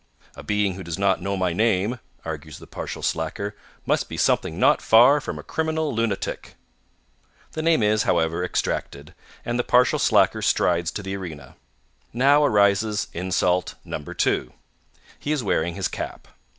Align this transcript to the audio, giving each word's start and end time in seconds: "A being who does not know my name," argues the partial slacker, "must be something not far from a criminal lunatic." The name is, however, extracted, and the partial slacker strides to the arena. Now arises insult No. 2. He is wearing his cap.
"A 0.35 0.41
being 0.41 0.73
who 0.73 0.81
does 0.83 0.97
not 0.97 1.21
know 1.21 1.37
my 1.37 1.53
name," 1.53 1.99
argues 2.25 2.57
the 2.57 2.65
partial 2.65 3.03
slacker, 3.03 3.55
"must 3.85 4.09
be 4.09 4.17
something 4.17 4.57
not 4.59 4.81
far 4.81 5.21
from 5.21 5.37
a 5.37 5.43
criminal 5.43 5.93
lunatic." 5.93 6.55
The 7.51 7.61
name 7.61 7.83
is, 7.83 8.01
however, 8.01 8.43
extracted, 8.43 9.13
and 9.45 9.59
the 9.59 9.63
partial 9.63 9.99
slacker 9.99 10.41
strides 10.41 10.89
to 10.93 11.03
the 11.03 11.15
arena. 11.15 11.55
Now 12.13 12.43
arises 12.43 13.09
insult 13.13 13.75
No. 13.85 14.01
2. 14.03 14.51
He 15.19 15.31
is 15.31 15.43
wearing 15.43 15.75
his 15.75 15.87
cap. 15.87 16.27